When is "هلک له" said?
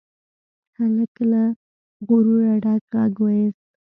0.77-1.43